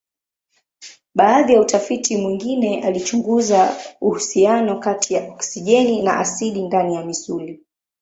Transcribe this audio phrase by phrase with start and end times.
[1.15, 7.63] Baadhi ya utafiti mwingine alichunguza uhusiano kati ya oksijeni na asidi ndani ya misuli.